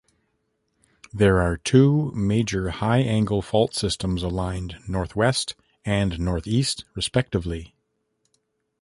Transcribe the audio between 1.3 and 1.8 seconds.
are